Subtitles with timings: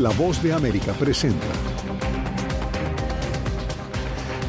[0.00, 1.46] La voz de América presenta.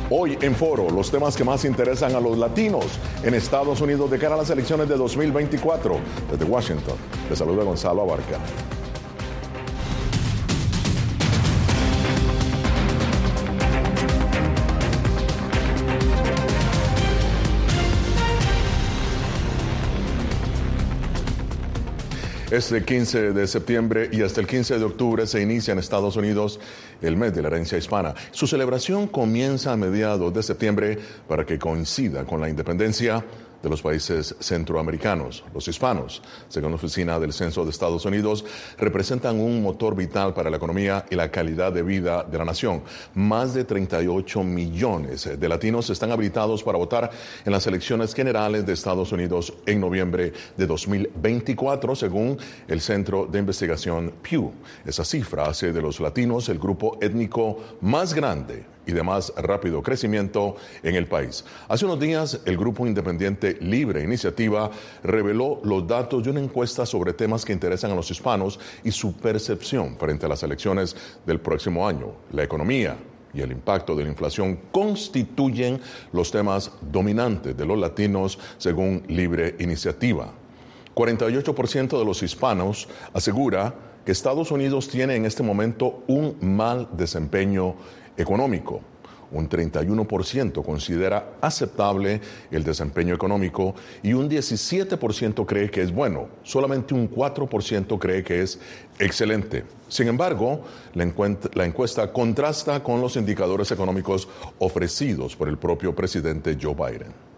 [0.10, 2.86] Hoy en Foro, los temas que más interesan a los latinos
[3.22, 6.00] en Estados Unidos de cara a las elecciones de 2024.
[6.32, 6.96] Desde Washington,
[7.30, 8.40] le saluda Gonzalo Abarca.
[22.52, 26.60] Este 15 de septiembre y hasta el 15 de octubre se inicia en Estados Unidos
[27.02, 28.14] el mes de la herencia hispana.
[28.32, 33.24] Su celebración comienza a mediados de septiembre para que coincida con la independencia
[33.62, 35.44] de los países centroamericanos.
[35.54, 38.46] Los hispanos, según la Oficina del Censo de Estados Unidos,
[38.78, 42.84] representan un motor vital para la economía y la calidad de vida de la nación.
[43.14, 47.12] Más de 38 millones de latinos están habilitados para votar
[47.46, 52.38] en las elecciones generales de Estados Unidos en noviembre de 2024, según
[52.68, 54.52] el Centro de Investigación Pew.
[54.86, 59.82] Esa cifra hace de los latinos el grupo étnico más grande y de más rápido
[59.82, 61.44] crecimiento en el país.
[61.68, 64.72] Hace unos días, el grupo independiente Libre Iniciativa
[65.04, 69.14] reveló los datos de una encuesta sobre temas que interesan a los hispanos y su
[69.14, 72.14] percepción frente a las elecciones del próximo año.
[72.32, 72.98] La economía,
[73.34, 75.80] y el impacto de la inflación constituyen
[76.12, 80.34] los temas dominantes de los latinos según Libre Iniciativa.
[80.96, 83.74] 48% de los hispanos asegura
[84.06, 87.76] que Estados Unidos tiene en este momento un mal desempeño
[88.22, 88.82] económico.
[89.32, 92.20] Un 31% considera aceptable
[92.52, 96.28] el desempeño económico y un 17% cree que es bueno.
[96.44, 98.60] Solamente un 4% cree que es
[99.00, 99.64] excelente.
[99.88, 104.28] Sin embargo, la encuesta contrasta con los indicadores económicos
[104.60, 107.31] ofrecidos por el propio presidente Joe Biden.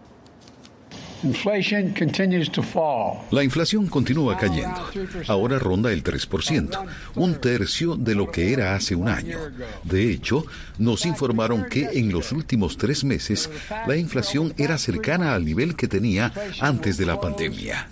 [3.30, 4.90] La inflación continúa cayendo.
[5.28, 9.38] Ahora ronda el 3%, un tercio de lo que era hace un año.
[9.82, 10.44] De hecho,
[10.78, 13.50] nos informaron que en los últimos tres meses
[13.86, 17.88] la inflación era cercana al nivel que tenía antes de la pandemia.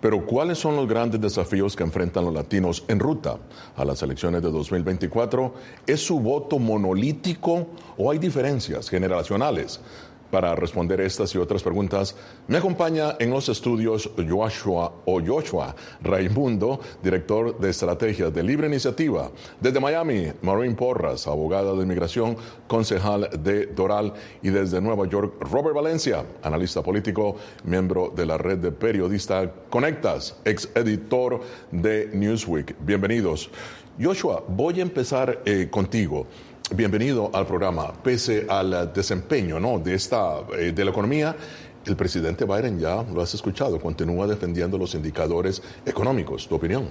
[0.00, 3.38] Pero ¿cuáles son los grandes desafíos que enfrentan los latinos en ruta
[3.74, 5.54] a las elecciones de 2024?
[5.86, 9.80] ¿Es su voto monolítico o hay diferencias generacionales?
[10.30, 12.16] Para responder estas y otras preguntas,
[12.48, 19.30] me acompaña en los estudios Joshua o Joshua Raimundo, director de estrategias de Libre Iniciativa.
[19.60, 22.36] Desde Miami, Maureen Porras, abogada de inmigración,
[22.66, 24.14] concejal de Doral.
[24.42, 30.36] Y desde Nueva York, Robert Valencia, analista político, miembro de la red de periodistas Conectas,
[30.44, 32.76] ex editor de Newsweek.
[32.80, 33.50] Bienvenidos.
[34.00, 36.26] Joshua, voy a empezar eh, contigo.
[36.74, 37.92] Bienvenido al programa.
[37.92, 39.78] Pese al desempeño ¿no?
[39.78, 41.36] de, esta, eh, de la economía,
[41.84, 46.48] el presidente Biden ya lo has escuchado, continúa defendiendo los indicadores económicos.
[46.48, 46.88] ¿Tu opinión?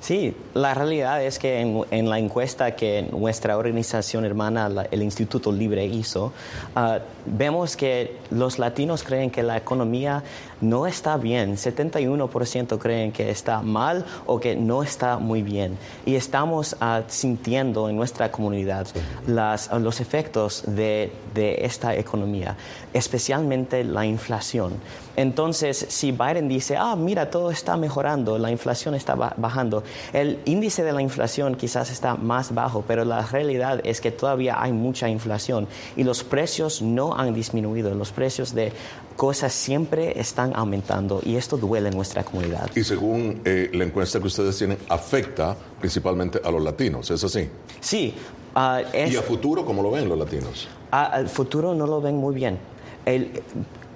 [0.00, 5.84] Sí, la realidad es que en, la encuesta que nuestra organización hermana, el Instituto Libre,
[5.86, 6.32] hizo,
[6.76, 10.22] ah, vemos que los latinos creen que la economía
[10.60, 11.56] no está bien.
[11.56, 15.76] 71% creen que está mal o que no está muy bien.
[16.06, 18.86] Y estamos ah, sintiendo en nuestra comunidad
[19.26, 22.56] los efectos de, de esta economía,
[22.92, 24.74] especialmente la inflación.
[25.16, 29.82] Entonces, si Biden dice, ah, mira, todo está mejorando, la inflación está bajando,
[30.12, 34.60] el índice de la inflación quizás está más bajo, pero la realidad es que todavía
[34.60, 35.66] hay mucha inflación
[35.96, 37.94] y los precios no han disminuido.
[37.94, 38.72] Los precios de
[39.16, 42.70] cosas siempre están aumentando y esto duele en nuestra comunidad.
[42.74, 47.48] Y según eh, la encuesta que ustedes tienen, afecta principalmente a los latinos, ¿es así?
[47.80, 48.14] Sí.
[48.54, 50.68] Ah, ¿Y a futuro cómo lo ven los latinos?
[50.90, 52.58] Al futuro no lo ven muy bien.
[53.04, 53.30] El,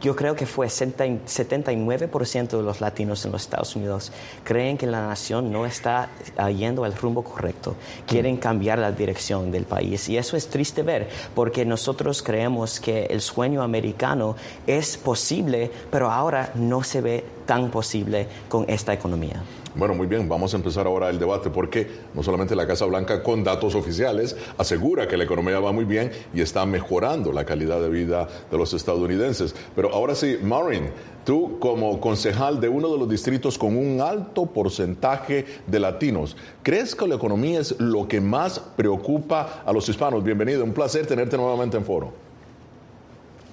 [0.02, 4.12] yo creo que fue 79% de los latinos en los Estados Unidos
[4.44, 7.76] creen que la nación no está ah, yendo al rumbo correcto,
[8.06, 13.04] quieren cambiar la dirección del país y eso es triste ver porque nosotros creemos que
[13.06, 14.36] el sueño americano
[14.66, 19.42] es posible, pero ahora no se ve tan posible con esta economía.
[19.74, 23.22] Bueno, muy bien, vamos a empezar ahora el debate porque no solamente la Casa Blanca
[23.22, 27.80] con datos oficiales asegura que la economía va muy bien y está mejorando la calidad
[27.80, 29.54] de vida de los estadounidenses.
[29.74, 30.90] Pero ahora sí, Maureen,
[31.24, 36.94] tú como concejal de uno de los distritos con un alto porcentaje de latinos, ¿crees
[36.94, 40.22] que la economía es lo que más preocupa a los hispanos?
[40.22, 42.31] Bienvenido, un placer tenerte nuevamente en foro.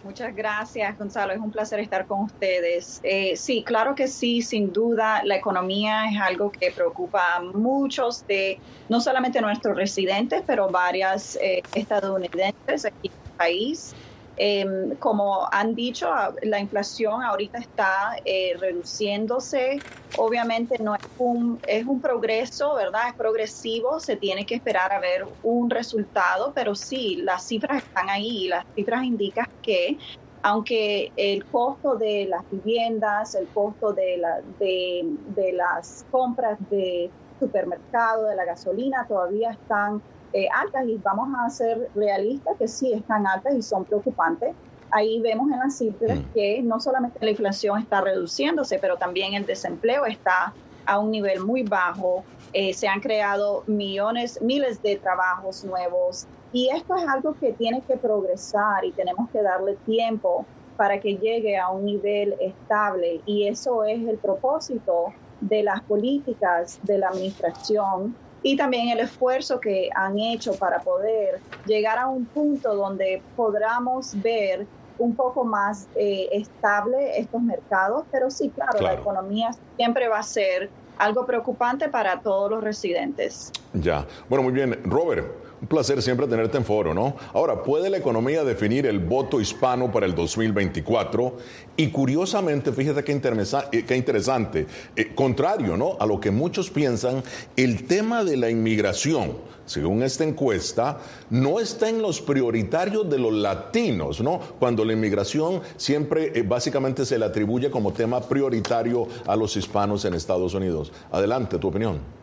[0.01, 1.33] Muchas gracias, Gonzalo.
[1.33, 3.01] Es un placer estar con ustedes.
[3.03, 8.25] Eh, sí, claro que sí, sin duda, la economía es algo que preocupa a muchos
[8.25, 13.93] de, no solamente nuestros residentes, pero varias eh, estadounidenses aquí en el país.
[14.41, 16.07] Em, como han dicho,
[16.43, 19.83] la inflación ahorita está eh, reduciéndose.
[20.15, 23.09] Obviamente no es un, es un progreso, ¿verdad?
[23.09, 28.09] Es progresivo, se tiene que esperar a ver un resultado, pero sí, las cifras están
[28.09, 29.97] ahí las cifras indican que
[30.41, 35.01] aunque el costo de las viviendas, el costo de, la, de,
[35.35, 40.01] de las compras de supermercado, de la gasolina, todavía están
[40.33, 44.55] eh, altas y vamos a ser realistas que sí están altas y son preocupantes.
[44.91, 46.33] Ahí vemos en las cifras mm.
[46.33, 50.53] que no solamente la inflación está reduciéndose, pero también el desempleo está
[50.85, 52.23] a un nivel muy bajo.
[52.53, 57.81] Eh, se han creado millones, miles de trabajos nuevos y esto es algo que tiene
[57.81, 60.45] que progresar y tenemos que darle tiempo
[60.77, 66.79] para que llegue a un nivel estable y eso es el propósito de las políticas
[66.83, 72.25] de la administración y también el esfuerzo que han hecho para poder llegar a un
[72.27, 78.93] punto donde podamos ver un poco más eh, estable estos mercados, pero sí, claro, la
[78.93, 83.51] economía siempre va a ser algo preocupante para todos los residentes.
[83.73, 84.77] Ya, bueno, muy bien.
[84.83, 85.25] Robert,
[85.61, 87.15] un placer siempre tenerte en foro, ¿no?
[87.33, 91.37] Ahora, ¿puede la economía definir el voto hispano para el 2024?
[91.75, 95.97] Y curiosamente, fíjate qué, eh, interesante, eh, contrario, ¿no?
[95.99, 97.23] A lo que muchos piensan,
[97.57, 103.33] el tema de la inmigración, según esta encuesta, no está en los prioritarios de los
[103.33, 104.39] latinos, ¿no?
[104.59, 110.05] Cuando la inmigración siempre eh, básicamente se le atribuye como tema prioritario a los hispanos
[110.05, 110.91] en Estados Unidos.
[111.11, 112.18] Adelante, tu opinión.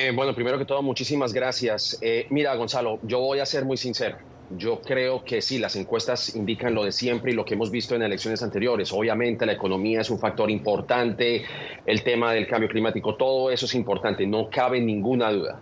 [0.00, 1.98] Eh, bueno, primero que todo, muchísimas gracias.
[2.00, 4.16] Eh, mira, Gonzalo, yo voy a ser muy sincero.
[4.56, 7.96] Yo creo que sí, las encuestas indican lo de siempre y lo que hemos visto
[7.96, 8.92] en elecciones anteriores.
[8.92, 11.44] Obviamente la economía es un factor importante,
[11.84, 15.60] el tema del cambio climático, todo eso es importante, no cabe ninguna duda.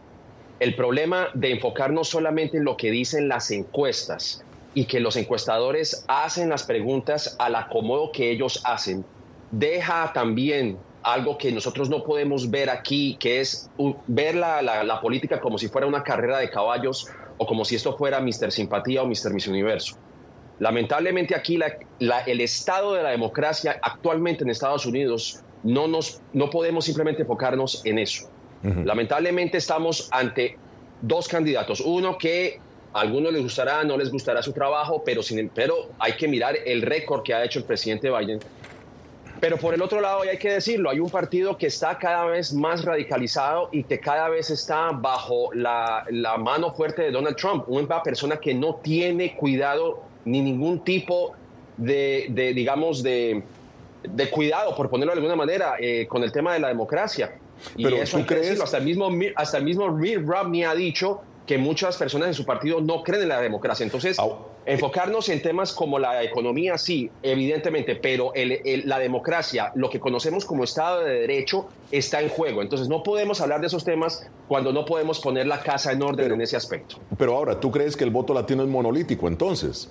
[0.60, 4.44] El problema de enfocarnos solamente en lo que dicen las encuestas
[4.74, 9.02] y que los encuestadores hacen las preguntas al acomodo que ellos hacen,
[9.50, 10.76] deja también
[11.06, 13.70] algo que nosotros no podemos ver aquí, que es
[14.08, 17.08] ver la, política como si fuera una carrera de caballos
[17.38, 18.50] o como si esto fuera Mr.
[18.50, 19.32] Simpatía o Mr.
[19.32, 19.96] Miss Universo.
[20.58, 21.60] Lamentablemente aquí
[22.00, 27.86] el estado de la democracia actualmente en Estados Unidos no, nos, no podemos simplemente enfocarnos
[27.86, 28.28] en eso.
[28.62, 30.58] Lamentablemente estamos ante
[31.02, 31.80] dos candidatos.
[31.80, 32.58] Uno que
[32.92, 36.56] a algunos les gustará, no les gustará su trabajo, pero, sin, pero hay que mirar
[36.64, 38.40] el récord que ha hecho el presidente Biden
[39.40, 42.24] pero por el otro lado, y hay que decirlo, hay un partido que está cada
[42.26, 46.04] vez más radicalizado y que cada vez está bajo la,
[46.38, 51.34] mano fuerte de Donald Trump, una persona que no tiene cuidado ni ningún tipo
[51.76, 53.42] de, digamos, de,
[54.30, 57.38] cuidado, por ponerlo de alguna manera, eh, con el tema de la democracia.
[57.76, 58.60] Y eso ¿tú crees?
[58.60, 62.44] hasta el mismo, hasta el mismo Mitt Romney ha dicho que muchas personas en su
[62.44, 63.84] partido no creen en la democracia.
[63.84, 64.18] Entonces,
[64.66, 70.64] enfocarnos en temas como la economía, sí, evidentemente, pero la democracia, lo que conocemos como
[70.64, 72.62] Estado de Derecho, está en juego.
[72.62, 76.32] Entonces, no podemos hablar de esos temas cuando no podemos poner la casa en orden
[76.32, 76.96] en ese aspecto.
[77.16, 79.90] Pero ahora, ¿tú crees que el voto latino es monolítico entonces?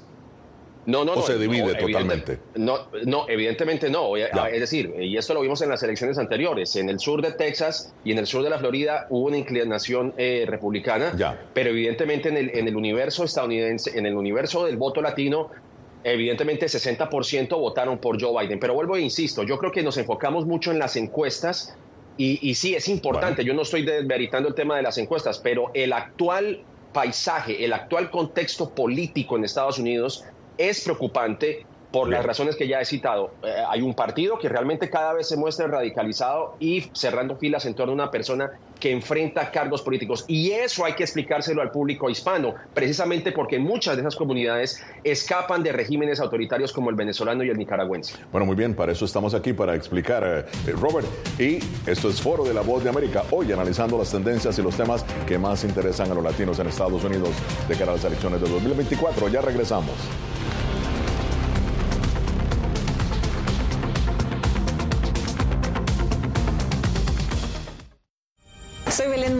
[0.85, 2.39] No, no, ¿O se divide totalmente?
[2.55, 4.15] No, no, evidentemente no.
[4.17, 6.75] Es decir, y esto lo vimos en las elecciones anteriores.
[6.75, 10.13] En el sur de Texas y en el sur de la Florida hubo una inclinación
[10.17, 15.01] eh, republicana, pero evidentemente en el, en el universo estadounidense, en el universo del voto
[15.01, 15.49] latino,
[16.03, 18.59] evidentemente 60% votaron por Joe Biden.
[18.59, 21.75] Pero vuelvo e insisto, yo creo que nos enfocamos mucho en las encuestas
[22.17, 23.43] y, sí, es importante.
[23.43, 26.61] Yo no estoy desmeritando el tema de las encuestas, pero el actual
[26.93, 30.23] paisaje, el actual contexto político en Estados Unidos
[30.57, 33.31] es preocupante por las razones que ya he citado.
[33.41, 37.73] Eh, hay un partido que realmente cada vez se muestra radicalizado y cerrando filas en
[37.73, 40.25] torno a una persona que enfrenta cargos políticos.
[40.27, 45.63] Y eso hay que explicárselo al público hispano, precisamente porque muchas de esas comunidades escapan
[45.63, 48.17] de regímenes autoritarios como el venezolano y el nicaragüense.
[48.29, 51.07] Bueno, muy bien, para eso estamos aquí, para explicar, eh, eh, Robert.
[51.39, 51.59] Y
[51.89, 55.05] esto es Foro de la Voz de América, hoy analizando las tendencias y los temas
[55.25, 57.29] que más interesan a los latinos en Estados Unidos
[57.69, 59.29] de cara a las elecciones de 2024.
[59.29, 59.95] Ya regresamos.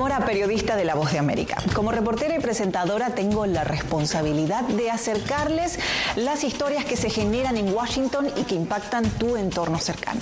[0.06, 1.58] Mora, periodista de La Voz de América.
[1.74, 5.80] Como reportera y presentadora tengo la responsabilidad de acercarles
[6.16, 10.20] las historias que se generan en Washington y que impactan tu entorno cercano.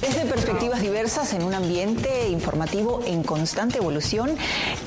[0.00, 4.36] Desde perspectivas diversas en un ambiente informativo en constante evolución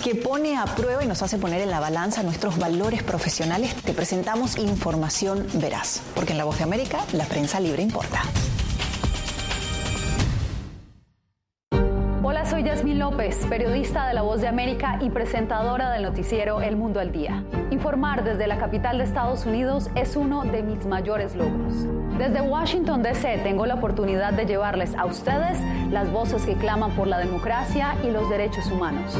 [0.03, 3.93] que pone a prueba y nos hace poner en la balanza nuestros valores profesionales, te
[3.93, 8.23] presentamos información veraz, porque en La Voz de América la prensa libre importa.
[12.63, 16.99] Soy Yasmín López, periodista de La Voz de América y presentadora del noticiero El Mundo
[16.99, 17.43] al Día.
[17.71, 21.73] Informar desde la capital de Estados Unidos es uno de mis mayores logros.
[22.17, 23.39] Desde Washington, D.C.
[23.43, 25.57] tengo la oportunidad de llevarles a ustedes
[25.91, 29.17] las voces que claman por la democracia y los derechos humanos.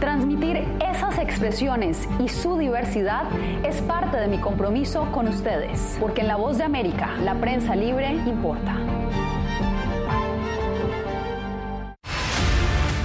[0.00, 3.24] Transmitir esas expresiones y su diversidad
[3.62, 7.74] es parte de mi compromiso con ustedes, porque en La Voz de América, la prensa
[7.74, 8.76] libre importa.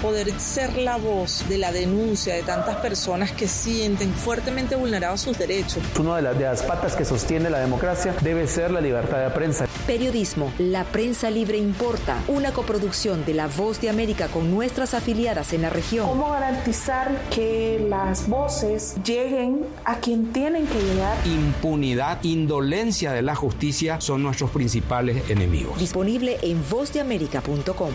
[0.07, 5.37] Poder ser la voz de la denuncia de tantas personas que sienten fuertemente vulnerados sus
[5.37, 5.83] derechos.
[5.99, 9.29] Una de las, de las patas que sostiene la democracia debe ser la libertad de
[9.31, 9.67] prensa.
[9.85, 15.51] Periodismo, la prensa libre importa, una coproducción de La Voz de América con nuestras afiliadas
[15.51, 16.07] en la región.
[16.07, 21.17] ¿Cómo garantizar que las voces lleguen a quien tienen que llegar?
[21.27, 25.77] Impunidad, indolencia de la justicia son nuestros principales enemigos.
[25.77, 27.91] Disponible en vozdeamerica.com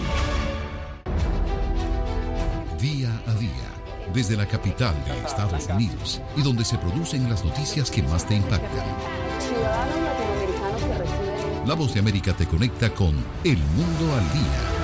[4.13, 8.35] desde la capital de Estados Unidos y donde se producen las noticias que más te
[8.35, 8.87] impactan.
[11.67, 13.15] La voz de América te conecta con
[13.45, 14.83] El Mundo al Día.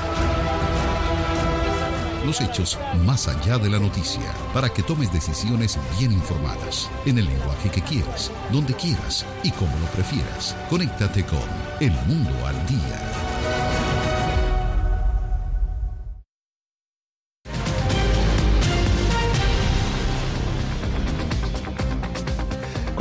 [2.24, 7.24] Los hechos más allá de la noticia, para que tomes decisiones bien informadas, en el
[7.24, 10.54] lenguaje que quieras, donde quieras y como lo prefieras.
[10.68, 11.40] Conéctate con
[11.80, 13.37] El Mundo al Día.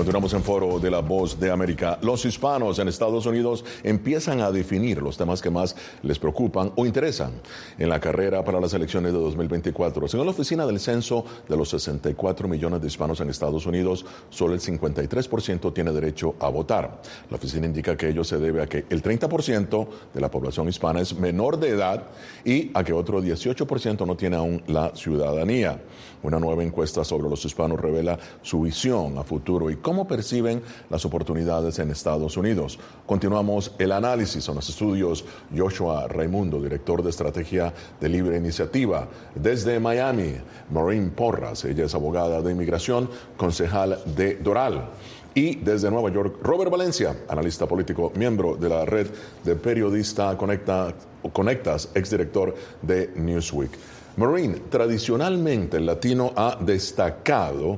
[0.08, 2.00] Continuamos en foro de la voz de América.
[2.02, 6.86] Los hispanos en Estados Unidos empiezan a definir los temas que más les preocupan o
[6.86, 7.34] interesan
[7.78, 10.08] en la carrera para las elecciones de 2024.
[10.08, 14.54] Según la oficina del censo de los 64 millones de hispanos en Estados Unidos, solo
[14.54, 17.02] el 53% tiene derecho a votar.
[17.30, 21.02] La oficina indica que ello se debe a que el 30% de la población hispana
[21.02, 22.04] es menor de edad
[22.46, 25.82] y a que otro 18% no tiene aún la ciudadanía.
[26.24, 31.06] Una nueva encuesta sobre los hispanos revela su visión a futuro y cómo perciben las
[31.06, 32.80] oportunidades en Estados Unidos.
[33.06, 39.08] Continuamos el análisis en los estudios Joshua Raimundo, director de estrategia de Libre Iniciativa.
[39.36, 40.36] Desde Miami,
[40.72, 44.90] Maureen Porras, ella es abogada de inmigración, concejal de Doral.
[45.34, 49.08] Y desde Nueva York, Robert Valencia, analista político, miembro de la red
[49.44, 50.96] de periodista Conecta,
[51.32, 53.70] Conectas, exdirector de Newsweek.
[54.18, 57.78] Marine, tradicionalmente el latino ha destacado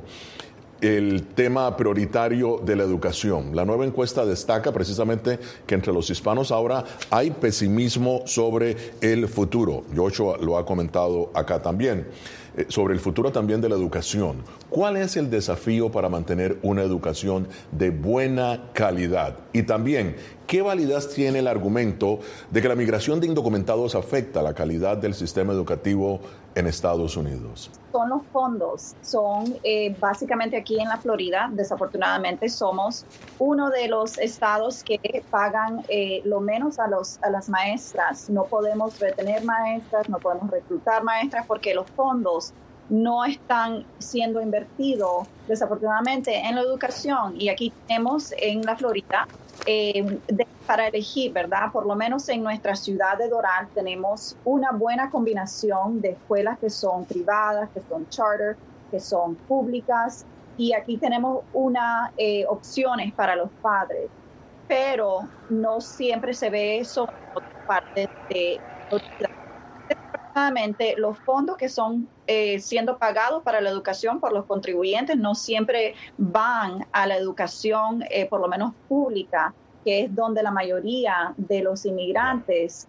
[0.80, 3.54] el tema prioritario de la educación.
[3.54, 9.84] La nueva encuesta destaca precisamente que entre los hispanos ahora hay pesimismo sobre el futuro.
[9.94, 12.06] Joshua lo ha comentado acá también.
[12.56, 14.42] Eh, sobre el futuro también de la educación.
[14.68, 19.36] ¿Cuál es el desafío para mantener una educación de buena calidad?
[19.52, 20.16] Y también,
[20.46, 25.14] ¿qué validez tiene el argumento de que la migración de indocumentados afecta la calidad del
[25.14, 26.20] sistema educativo
[26.54, 27.70] en Estados Unidos?
[27.90, 33.04] Son los fondos, son eh, básicamente aquí en la Florida, desafortunadamente somos
[33.40, 38.30] uno de los estados que pagan eh, lo menos a, los, a las maestras.
[38.30, 42.52] No podemos retener maestras, no podemos reclutar maestras porque los fondos
[42.90, 49.26] no están siendo invertidos desafortunadamente en la educación y aquí tenemos en la Florida
[49.64, 50.18] eh,
[50.66, 51.70] para elegir, ¿verdad?
[51.72, 56.70] Por lo menos en nuestra ciudad de Doral tenemos una buena combinación de escuelas que
[56.70, 58.56] son privadas, que son charter,
[58.90, 64.10] que son públicas y aquí tenemos una eh, opciones para los padres,
[64.66, 68.60] pero no siempre se ve eso por parte de
[70.96, 75.94] los fondos que son eh, siendo pagados para la educación por los contribuyentes no siempre
[76.16, 79.52] van a la educación, eh, por lo menos pública,
[79.84, 82.86] que es donde la mayoría de los inmigrantes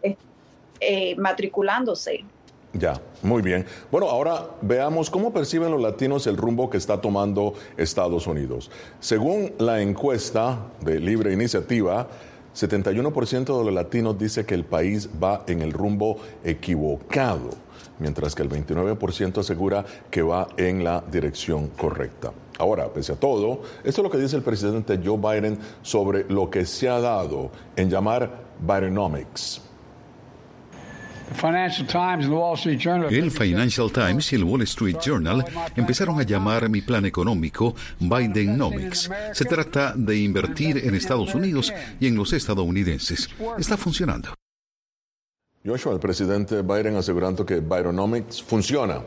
[0.80, 2.26] eh, matriculándose.
[2.74, 3.66] Ya, muy bien.
[3.92, 8.72] Bueno, ahora veamos cómo perciben los latinos el rumbo que está tomando Estados Unidos.
[9.00, 12.08] Según la encuesta de Libre Iniciativa,
[12.56, 17.50] 71% de los latinos dice que el país va en el rumbo equivocado,
[18.00, 22.32] mientras que el 29% asegura que va en la dirección correcta.
[22.60, 26.50] Ahora, pese a todo, esto es lo que dice el presidente Joe Biden sobre lo
[26.50, 28.30] que se ha dado en llamar
[28.60, 29.71] Bidenomics.
[33.10, 35.46] El Financial Times y el Wall Street Journal
[35.76, 39.10] empezaron a llamar mi plan económico Bidenomics.
[39.34, 43.30] Se trata de invertir en Estados Unidos y en los estadounidenses.
[43.58, 44.34] Está funcionando.
[45.66, 49.02] Joshua, el presidente Biden asegurando que Bidenomics funciona.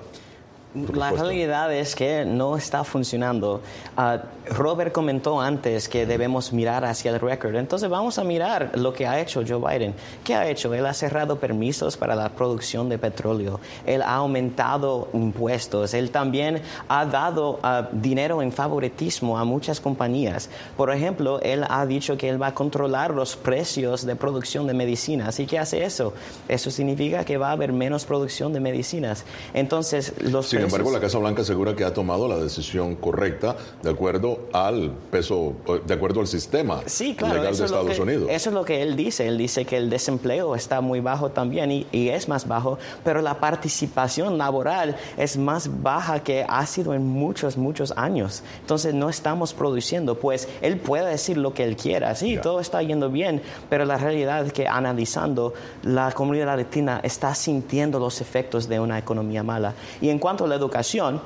[0.75, 3.61] La realidad es que no está funcionando.
[3.97, 7.55] Ah, Robert comentó antes que debemos mirar hacia el récord.
[7.55, 9.95] Entonces vamos a mirar lo que ha hecho Joe Biden.
[10.25, 10.75] ¿Qué ha hecho?
[10.75, 13.61] Él ha cerrado permisos para la producción de petróleo.
[13.87, 15.95] Él ha aumentado impuestos.
[15.95, 20.51] Él también ha dado ah, dinero en favoritismo a muchas compañías.
[20.77, 24.75] Por ejemplo, él ha dicho que él va a controlar los precios de producción de
[24.75, 25.39] medicinas.
[25.39, 26.15] ¿Y qué hace eso?
[26.49, 29.25] Eso significa que va a haber menos producción de medicinas.
[29.55, 33.91] Entonces, los Sin embargo, la Casa Blanca asegura que ha tomado la decisión correcta de
[33.91, 35.55] acuerdo al peso,
[35.87, 38.29] de acuerdo al sistema legal de Estados Unidos.
[38.31, 39.27] Eso es lo que él dice.
[39.27, 43.23] Él dice que el desempleo está muy bajo también y, y es más bajo, pero
[43.23, 48.43] la participación laboral es más baja que ha sido en muchos, muchos años.
[48.61, 50.19] Entonces, no estamos produciendo.
[50.19, 52.15] Pues él puede decir lo que él quiera.
[52.15, 57.35] Sí, todo está yendo bien, pero la realidad es que analizando, la comunidad latina está
[57.35, 59.75] sintiendo los efectos de una economía mala.
[60.01, 61.21] Y en cuanto a la educación,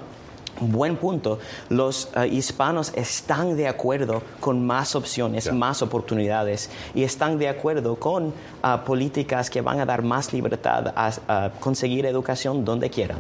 [0.61, 1.39] Buen punto.
[1.69, 5.53] Los uh, hispanos están de acuerdo con más opciones, yeah.
[5.53, 10.93] más oportunidades y están de acuerdo con uh, políticas que van a dar más libertad
[10.97, 13.19] a, a conseguir educación donde quieran.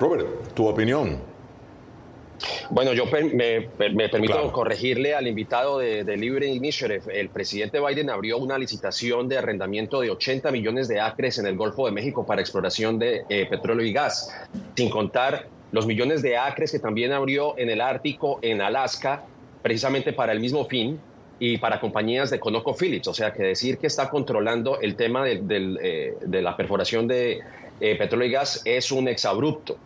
[0.00, 1.29] Robert, tu opinión.
[2.70, 4.52] Bueno, yo me, permito claro.
[4.52, 7.02] corregirle al invitado de, de, Libre Initiative.
[7.12, 11.56] El presidente Biden abrió una licitación de arrendamiento de 80 millones de acres en el
[11.56, 14.34] Golfo de México para exploración de eh, petróleo y gas,
[14.74, 19.24] sin contar los millones de acres que también abrió en el Ártico, en Alaska,
[19.62, 20.98] precisamente para el mismo fin
[21.38, 23.08] y para compañías de ConocoPhillips.
[23.08, 27.06] O sea, que decir que está controlando el tema de, de, eh, de la perforación
[27.06, 27.40] de
[27.80, 29.76] eh, petróleo y gas es un exabrupto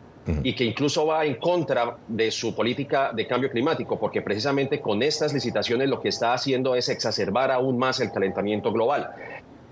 [0.42, 5.02] y que incluso va en contra de su política de cambio climático, porque precisamente con
[5.02, 9.10] estas licitaciones lo que está haciendo es exacerbar aún más el calentamiento global.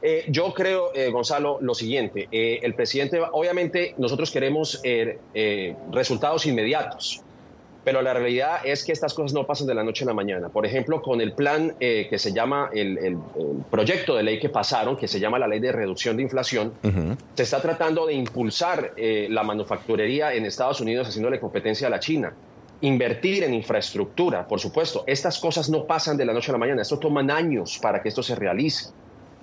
[0.03, 4.83] Eh, yo creo, eh, Gonzalo, lo siguiente, eh, el presidente, obviamente nosotros queremos
[5.93, 7.23] resultados inmediatos,
[7.85, 10.49] pero la realidad es que estas cosas no pasan de la noche a la mañana.
[10.49, 13.19] Por ejemplo, con el plan eh, que se llama, el, el, el,
[13.71, 16.89] proyecto de ley que pasaron, que se llama la ley de reducción de inflación, uh
[16.89, 17.17] -huh.
[17.35, 21.99] se está tratando de impulsar eh, la manufacturería en Estados Unidos haciéndole competencia a la
[21.99, 22.33] China.
[22.83, 25.05] Invertir en infraestructura, por supuesto.
[25.07, 28.09] Estas cosas no pasan de la noche a la mañana, esto toman años para que
[28.09, 28.91] esto se realice.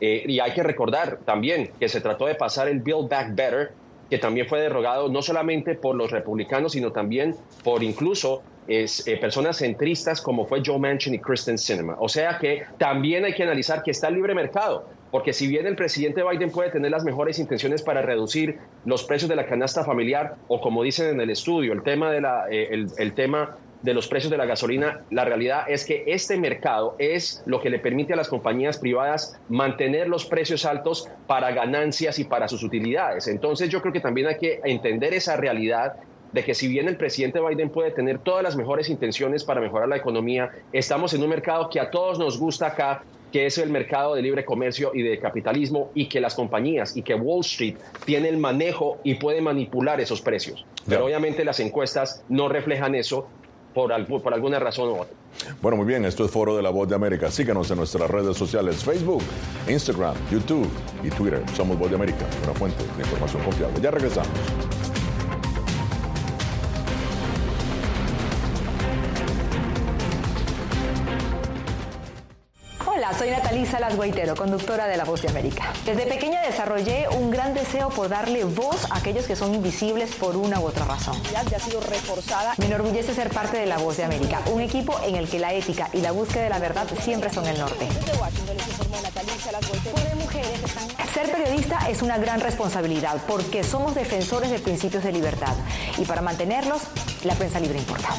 [0.01, 3.71] Eh, y hay que recordar también que se trató de pasar el Build Back Better,
[4.09, 8.87] que también fue derogado no solamente por los republicanos, sino también por incluso eh,
[9.19, 11.95] personas centristas como fue Joe Manchin y Kristen Sinema.
[11.99, 15.65] O sea que también hay que analizar que está el libre mercado, porque si bien
[15.65, 19.83] el presidente Biden puede tener las mejores intenciones para reducir los precios de la canasta
[19.83, 23.93] familiar, o como dicen en el estudio, el tema, de la, eh, el tema de
[23.93, 27.79] los precios de la gasolina, la realidad es que este mercado es lo que le
[27.79, 33.27] permite a las compañías privadas mantener los precios altos para ganancias y para sus utilidades.
[33.27, 35.93] Entonces yo creo que también hay que entender esa realidad
[36.31, 39.87] de que si bien el presidente Biden puede tener todas las mejores intenciones para mejorar
[39.89, 43.69] la economía, estamos en un mercado que a todos nos gusta acá, que es el
[43.69, 47.75] mercado de libre comercio y de capitalismo y que las compañías y que Wall Street
[48.05, 50.65] tiene el manejo y puede manipular esos precios.
[50.87, 53.27] Pero obviamente las encuestas no reflejan eso
[53.73, 55.15] por, por, alguna razón u otra.
[55.61, 57.29] Bueno, muy bien, esto es Foro de la Voz de América.
[57.31, 59.23] Síganos en nuestras redes sociales, Facebook,
[59.67, 60.69] Instagram, YouTube
[61.03, 61.43] y Twitter.
[61.55, 63.79] Somos Voz de América, una fuente de información confiable.
[63.81, 64.29] Ya regresamos.
[73.19, 75.73] Soy Natalí Salas Guaitero, conductora de La Voz de América.
[75.85, 80.37] Desde pequeña desarrollé un gran deseo por darle voz a aquellos que son invisibles por
[80.37, 81.21] una u otra razón.
[81.33, 82.53] Ya ha sido reforzada.
[82.57, 85.53] Me enorgullece ser parte de La Voz de América, un equipo en el que la
[85.53, 87.89] ética y la búsqueda de la verdad siempre son el norte.
[91.13, 95.55] Ser periodista es una gran responsabilidad porque somos defensores de principios de libertad
[95.97, 96.83] y para mantenerlos,
[97.25, 98.15] la prensa libre importa.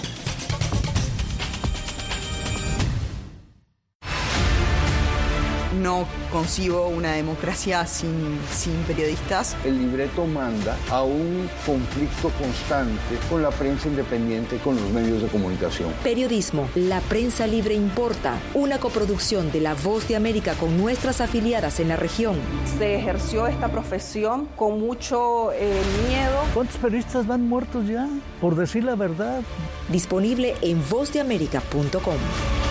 [5.73, 9.57] No concibo una democracia sin, sin, periodistas.
[9.65, 15.29] El libreto manda a un conflicto constante con la prensa independiente, con los medios de
[15.29, 15.93] comunicación.
[16.03, 21.81] Periodismo, la prensa libre importa, una coproducción de La Voz de América con nuestras afiliadas
[21.81, 22.37] en la región.
[22.79, 26.45] Se ejerció esta profesión con mucho eh, miedo.
[26.55, 28.09] ¿Cuántos periodistas van muertos ya?
[28.41, 29.43] Por decir la verdad.
[29.89, 32.70] Disponible en vozdeamerica.com.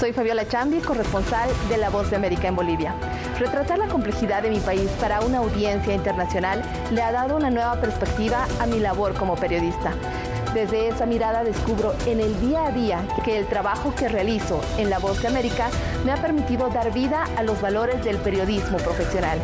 [0.00, 2.94] Soy Fabiola Chambi, corresponsal de La Voz de América en Bolivia.
[3.38, 7.78] Retratar la complejidad de mi país para una audiencia internacional le ha dado una nueva
[7.82, 9.92] perspectiva a mi labor como periodista.
[10.54, 14.88] Desde esa mirada descubro en el día a día que el trabajo que realizo en
[14.88, 15.68] La Voz de América
[16.06, 19.38] me ha permitido dar vida a los valores del periodismo profesional.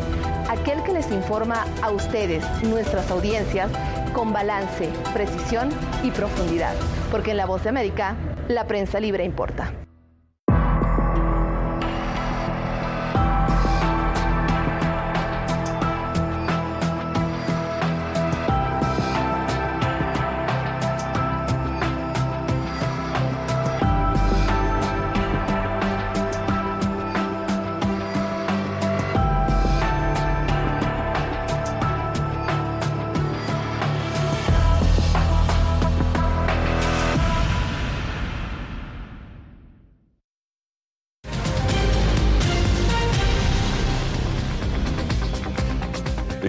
[0.49, 3.69] Aquel que les informa a ustedes, nuestras audiencias,
[4.11, 5.69] con balance, precisión
[6.01, 6.73] y profundidad,
[7.11, 8.15] porque en La Voz de América,
[8.47, 9.71] la prensa libre importa.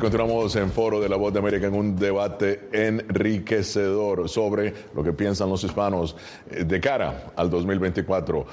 [0.09, 5.13] Continuamos en Foro de la Voz de América en un debate enriquecedor sobre lo que
[5.13, 6.17] piensan los hispanos
[6.51, 8.47] eh, de cara al 2024.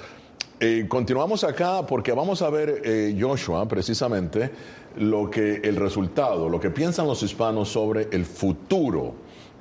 [0.59, 4.51] Eh, continuamos acá porque vamos a ver, eh, Joshua, precisamente
[4.97, 9.15] lo que el resultado, lo que piensan los hispanos sobre el futuro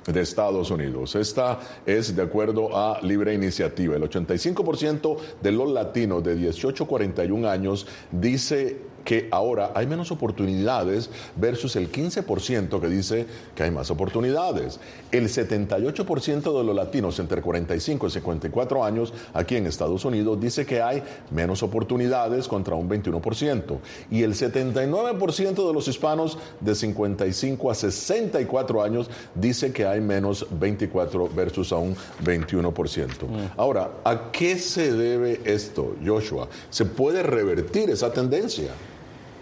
[0.04, 1.14] de Estados Unidos.
[1.14, 3.94] Esta es de acuerdo a Libre Iniciativa.
[3.94, 10.10] El 85% de los latinos de 18 a 41 años dice que ahora hay menos
[10.10, 14.80] oportunidades versus el 15% que dice que hay más oportunidades.
[15.12, 20.66] El 78% de los latinos entre 45 y 54 años aquí en Estados Unidos dice
[20.66, 23.78] que hay menos oportunidades contra un 21%.
[24.10, 30.46] Y el 79% de los hispanos de 55 a 64 años dice que hay menos
[30.50, 33.26] 24 versus a un 21%.
[33.26, 33.36] Mm.
[33.56, 36.48] Ahora, ¿a qué se debe esto, Joshua?
[36.70, 38.72] ¿Se puede revertir esa tendencia?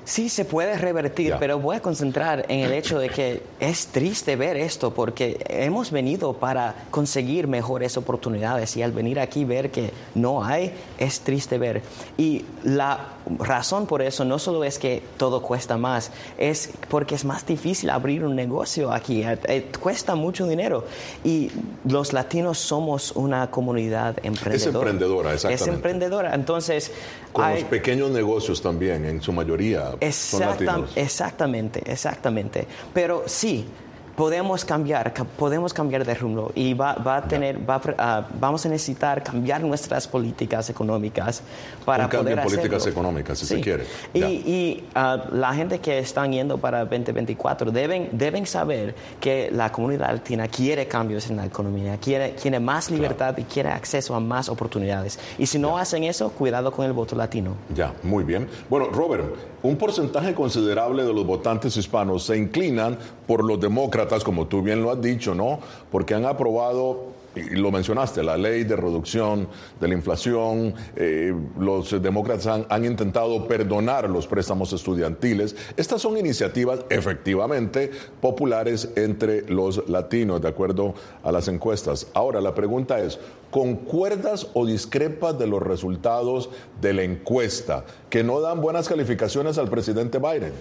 [0.05, 4.35] Sí, se puede revertir, pero voy a concentrar en el hecho de que es triste
[4.35, 9.93] ver esto porque hemos venido para conseguir mejores oportunidades y al venir aquí ver que
[10.17, 11.83] no hay, es triste ver.
[12.19, 17.25] Y la razón por eso no solo es que todo cuesta más, es porque es
[17.25, 20.85] más difícil abrir un negocio aquí, eh, eh, cuesta mucho dinero
[21.25, 21.51] y
[21.89, 24.57] los latinos somos una comunidad emprendedora.
[24.57, 25.63] Es emprendedora, exactamente.
[25.63, 26.93] Es emprendedora, entonces...
[27.33, 32.67] Con los pequeños negocios también, en su mayoría Exactamente, exactamente.
[32.93, 33.67] Pero sí,
[34.17, 37.59] podemos cambiar, podemos cambiar de rumbo y va, a tener,
[37.99, 41.43] ah, vamos a necesitar cambiar nuestras políticas económicas
[41.85, 43.85] para Un cambio en políticas económicas, si se quiere.
[44.15, 50.13] Y, ah, la gente que están yendo para 2024 deben, deben saber que la comunidad
[50.13, 54.49] latina quiere cambios en la economía, quiere, quiere más libertad y quiere acceso a más
[54.49, 55.19] oportunidades.
[55.39, 57.57] Y si no hacen eso, cuidado con el voto latino.
[57.75, 58.49] Ya, muy bien.
[58.69, 59.25] Bueno, Robert,
[59.63, 64.83] un porcentaje considerable de los votantes hispanos se inclinan por los demócratas, como tú bien
[64.83, 65.61] lo has dicho, ¿no?
[65.91, 69.49] Porque han aprobado y lo mencionaste, la ley de reducción
[69.81, 75.57] de la inflación, eh, los demócratas han, han, intentado perdonar los préstamos estudiantiles.
[75.77, 77.91] Estas son iniciativas efectivamente
[78.21, 82.09] populares entre los latinos, de acuerdo a las encuestas.
[82.13, 83.19] Ahora, la pregunta es,
[83.51, 89.71] ¿concuerdas o discrepas de los resultados de la encuesta que no dan buenas calificaciones al
[89.71, 90.53] presidente Biden?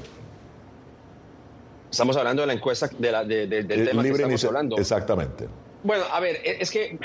[1.91, 4.77] Estamos hablando de la encuesta de la, del eh, tema que estamos hablando.
[4.77, 5.47] Exactamente.
[5.83, 6.97] Bueno, a ver, e, es que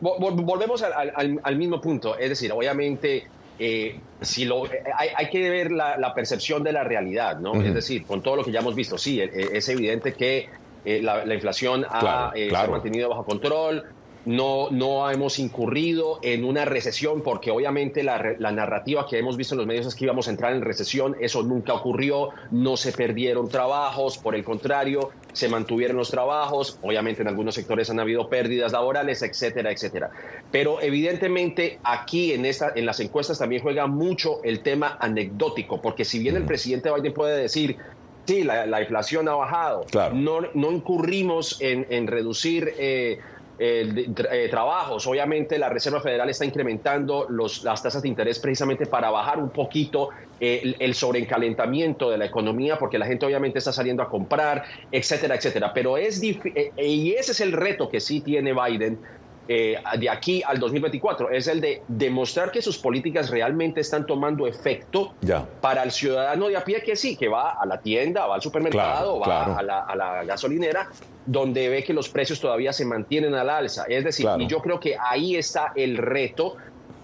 [0.00, 2.16] volvemos al, mismo punto.
[2.18, 3.26] Es decir, obviamente,
[3.58, 7.60] eh, si lo, eh, hay, que ver la, percepción de la realidad, ¿no?
[7.62, 10.48] Es decir, con todo lo que ya hemos visto, sí, e, e, es evidente que
[10.84, 13.84] la, inflación ha, se ha mantenido bajo control,
[14.28, 19.54] no, no hemos incurrido en una recesión, porque obviamente la, la, narrativa que hemos visto
[19.54, 22.92] en los medios es que íbamos a entrar en recesión, eso nunca ocurrió, no se
[22.92, 28.28] perdieron trabajos, por el contrario, se mantuvieron los trabajos, obviamente en algunos sectores han habido
[28.28, 30.10] pérdidas laborales, etcétera, etcétera.
[30.52, 36.04] Pero evidentemente aquí en, esta, en las encuestas también juega mucho el tema anecdótico, porque
[36.04, 37.78] si bien el presidente Biden puede decir,
[38.26, 42.74] sí, la, inflación ha bajado, no, no incurrimos en, en reducir...
[42.76, 43.20] Eh,
[43.58, 45.06] eh, trabajos.
[45.06, 49.50] Obviamente la Reserva Federal está incrementando los, las tasas de interés precisamente para bajar un
[49.50, 54.64] poquito el, el sobreencalentamiento de la economía, porque la gente obviamente está saliendo a comprar,
[54.92, 55.72] etcétera, etcétera.
[55.74, 58.98] Pero es eh, y ese es el reto que sí tiene Biden
[59.48, 64.46] eh, de aquí al 2024 es el de demostrar que sus políticas realmente están tomando
[64.46, 65.14] efecto
[65.62, 68.42] para el ciudadano de a pie que sí, que va a la tienda, va al
[68.42, 70.90] supermercado, va A, la, a, la, gasolinera,
[71.24, 73.84] donde ve que los precios todavía se mantienen al alza.
[73.88, 76.56] Es decir, y yo creo que ahí está el reto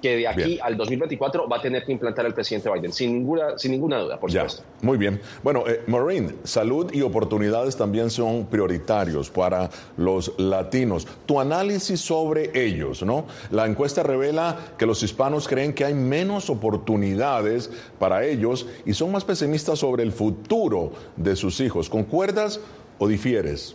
[0.05, 3.57] que de aquí al 2024 va a tener que implantar el presidente Biden, sin ninguna,
[3.57, 4.63] sin ninguna duda, por supuesto.
[4.83, 5.19] Muy bien.
[5.43, 11.09] Bueno, eh, Maureen, salud y oportunidades también son prioritarios para los latinos.
[11.25, 13.25] Tu análisis sobre ellos, ¿no?
[13.51, 19.11] La encuesta revela que los hispanos creen que hay menos oportunidades para ellos y son
[19.11, 21.89] más pesimistas sobre el futuro de sus hijos.
[21.89, 22.61] ¿Concuerdas
[22.99, 23.75] o difieres?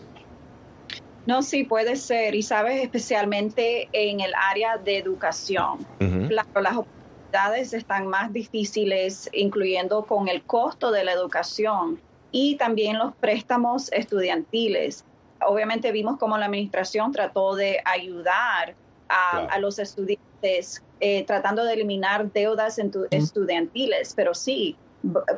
[1.26, 2.36] No, sí, puede ser.
[2.36, 5.86] Y sabes, especialmente en el área de educación.
[5.98, 12.00] Claro, las oportunidades están más difíciles, incluyendo con el costo de la educación
[12.32, 15.06] y también los préstamos estudiantiles.
[15.42, 18.76] Obviamente vimos cómo la administración trató de ayudar
[19.08, 22.80] a, los estudiantes eh, tratando de eliminar deudas
[23.10, 24.76] estudiantiles, pero sí,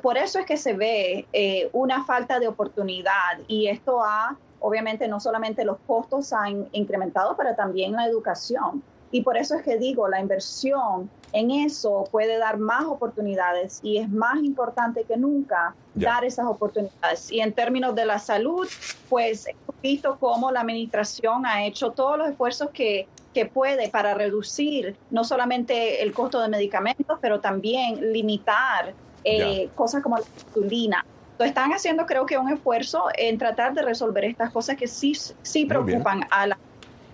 [0.02, 5.08] por eso es que se ve eh, una falta de oportunidad y esto ha, obviamente,
[5.08, 8.82] no solamente los costos han incrementado, pero también la educación.
[9.12, 13.98] Y por eso es que digo, la inversión en eso puede dar más oportunidades y
[13.98, 17.30] es más importante que nunca dar esas oportunidades.
[17.32, 18.68] Y en términos de la salud,
[19.10, 24.14] pues he visto cómo la administración ha hecho todos los esfuerzos que, que puede para
[24.14, 28.94] reducir no solamente el costo de medicamentos, pero también limitar
[29.24, 31.06] eh, cosas como la insulina.
[31.44, 35.66] Están haciendo creo que un esfuerzo en tratar de resolver estas cosas que sí, sí
[35.66, 36.58] preocupan a la,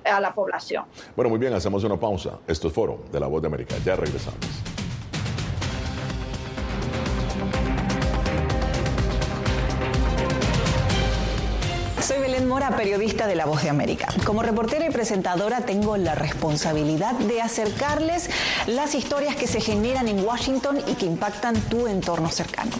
[0.05, 0.85] a la población.
[1.15, 2.39] Bueno, muy bien, hacemos una pausa.
[2.47, 3.75] Esto es Foro de la Voz de América.
[3.83, 4.39] Ya regresamos.
[12.07, 14.07] Soy Belén Mora, periodista de La Voz de América.
[14.25, 18.29] Como reportera y presentadora tengo la responsabilidad de acercarles
[18.65, 22.71] las historias que se generan en Washington y que impactan tu entorno cercano.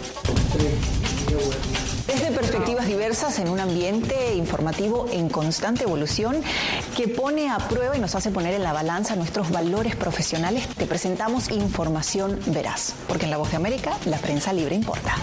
[2.08, 6.42] Desde perspectivas diversas en un ambiente informativo en constante evolución
[6.96, 10.86] que pone a prueba y nos hace poner en la balanza nuestros valores profesionales, te
[10.86, 15.16] presentamos información veraz, porque en La Voz de América la prensa libre importa.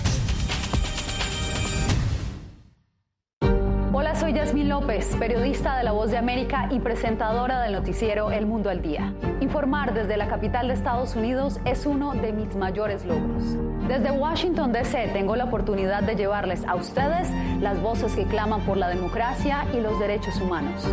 [4.25, 8.71] Soy Yasmín López, periodista de La Voz de América y presentadora del noticiero El Mundo
[8.71, 9.13] al Día.
[9.43, 13.45] Informar desde la capital de Estados Unidos es uno de mis mayores logros.
[13.87, 15.11] Desde Washington, D.C.
[15.13, 17.29] tengo la oportunidad de llevarles a ustedes
[17.61, 20.91] las voces que claman por la democracia y los derechos humanos.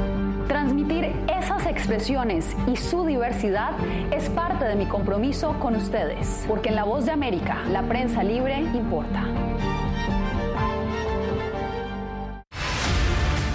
[0.49, 3.71] Transmitir esas expresiones y su diversidad
[4.11, 8.23] es parte de mi compromiso con ustedes, porque en La Voz de América la prensa
[8.23, 9.23] libre importa.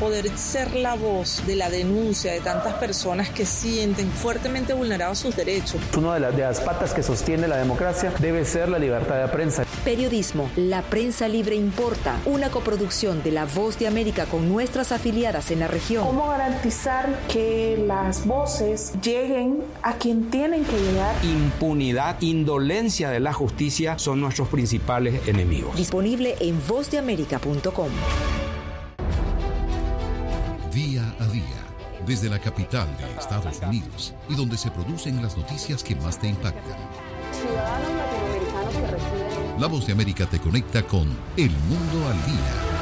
[0.07, 5.35] Poder ser la voz de la denuncia de tantas personas que sienten fuertemente vulnerados sus
[5.35, 5.81] derechos.
[5.97, 9.27] Una de las, de las patas que sostiene la democracia debe ser la libertad de
[9.27, 9.65] prensa.
[9.85, 15.51] Periodismo, la prensa libre importa, una coproducción de La Voz de América con nuestras afiliadas
[15.51, 16.07] en la región.
[16.07, 21.17] ¿Cómo garantizar que las voces lleguen a quien tienen que llegar?
[21.25, 25.75] Impunidad, indolencia de la justicia son nuestros principales enemigos.
[25.75, 27.91] Disponible en vozdeamerica.com
[32.07, 36.29] desde la capital de Estados Unidos y donde se producen las noticias que más te
[36.29, 36.79] impactan.
[39.59, 42.77] La voz de América te conecta con El Mundo al Día.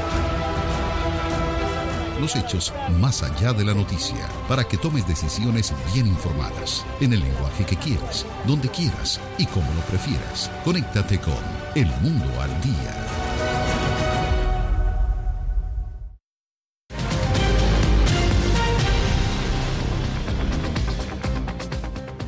[2.20, 7.20] Los hechos más allá de la noticia, para que tomes decisiones bien informadas, en el
[7.20, 10.50] lenguaje que quieras, donde quieras y como lo prefieras.
[10.64, 11.34] Conéctate con
[11.74, 13.43] El Mundo al Día.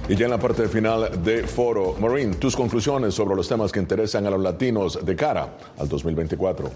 [0.08, 3.80] Y ya en la parte final de Foro, Maureen, tus conclusiones sobre los temas que
[3.80, 6.70] interesan a los latinos de cara al 2024.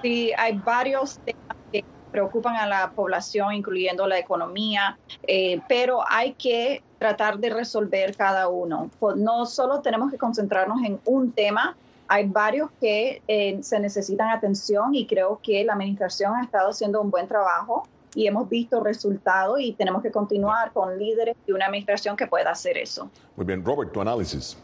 [0.00, 6.34] Sí, hay varios temas que preocupan a la población, incluyendo la economía, eh, pero hay
[6.34, 8.88] que tratar de resolver cada uno.
[9.00, 11.76] Pues no solo tenemos que concentrarnos en un tema,
[12.06, 17.00] hay varios que eh, se necesitan atención y creo que la administración ha estado haciendo
[17.00, 17.82] un buen trabajo
[18.14, 22.50] y hemos visto resultados y tenemos que continuar con líderes y una administración que pueda
[22.50, 23.10] hacer eso.
[23.36, 24.56] Muy bien, Robert, tu análisis.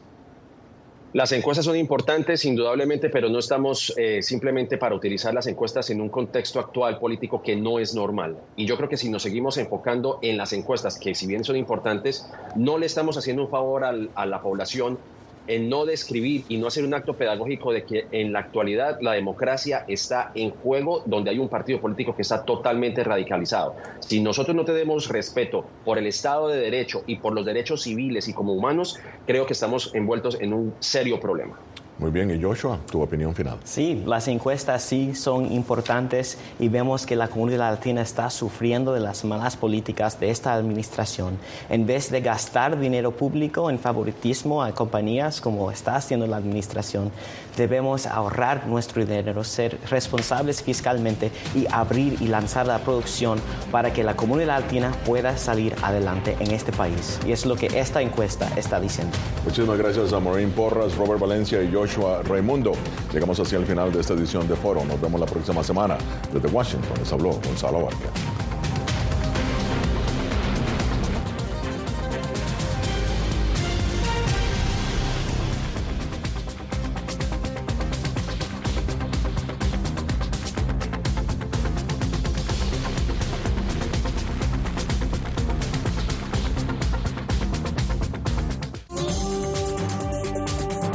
[1.12, 6.02] Las encuestas son importantes, indudablemente, pero no estamos eh, simplemente para utilizar las encuestas en
[6.02, 8.36] un contexto actual político que no es normal.
[8.54, 11.56] Y yo creo que si nos seguimos enfocando en las encuestas, que si bien son
[11.56, 14.98] importantes, no le estamos haciendo un favor a la población
[15.46, 19.12] en no describir y no hacer un acto pedagógico de que en la actualidad la
[19.12, 23.76] democracia está en juego donde hay un partido político que está totalmente radicalizado.
[24.00, 28.28] Si nosotros no tenemos respeto por el Estado de Derecho y por los derechos civiles
[28.28, 31.58] y como humanos, creo que estamos envueltos en un serio problema.
[31.98, 33.56] Muy bien, y Joshua, tu opinión final.
[33.64, 39.00] Sí, las encuestas sí son importantes y vemos que la comunidad latina está sufriendo de
[39.00, 41.38] las malas políticas de esta administración.
[41.70, 47.10] En vez de gastar dinero público en favoritismo a compañías como está haciendo la administración,
[47.56, 53.38] debemos ahorrar nuestro dinero, ser responsables fiscalmente y abrir y lanzar la producción
[53.70, 57.18] para que la comunidad latina pueda salir adelante en este país.
[57.26, 59.16] Y es lo que esta encuesta está diciendo.
[59.46, 61.85] Muchísimas gracias a Maureen Porras, Robert Valencia y Joshua
[62.24, 62.72] Raimundo.
[63.12, 64.84] Llegamos hacia el final de esta edición de Foro.
[64.84, 65.96] Nos vemos la próxima semana.
[66.32, 68.35] Desde Washington les habló Gonzalo Vargas.